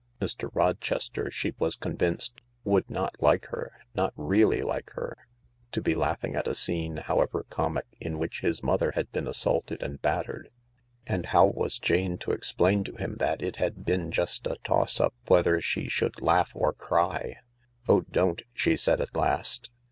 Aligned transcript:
Mr. 0.19 0.49
Rochester, 0.55 1.29
she 1.29 1.53
was 1.59 1.75
convinced, 1.75 2.41
would 2.63 2.89
not 2.89 3.15
like 3.21 3.45
her— 3.49 3.71
not 3.93 4.11
really 4.15 4.63
like 4.63 4.89
her— 4.95 5.15
to 5.73 5.79
be 5.79 5.93
laughing 5.93 6.35
at 6.35 6.47
a 6.47 6.55
scene, 6.55 6.97
however 6.97 7.45
comic, 7.51 7.85
in 7.99 8.17
which 8.17 8.39
his 8.41 8.63
mother 8.63 8.93
had 8.95 9.11
been 9.11 9.27
assaulted 9.27 9.79
and 9.83 10.01
battered; 10.01 10.49
and 11.05 11.27
how 11.27 11.45
was 11.45 11.77
Jane 11.77 12.17
to 12.17 12.31
explain 12.31 12.83
to 12.85 12.95
him 12.95 13.17
that 13.17 13.43
it 13.43 13.57
had 13.57 13.85
been 13.85 14.11
just 14.11 14.47
a 14.47 14.57
toss 14.63 14.99
up 14.99 15.13
whether 15.27 15.61
she 15.61 15.87
should 15.87 16.19
laugh 16.19 16.51
or 16.55 16.73
cry?" 16.73 17.35
Oh, 17.87 18.01
don't!" 18.09 18.41
she 18.61 18.77
said 18.77 19.01
at 19.01 19.15
last. 19.15 19.69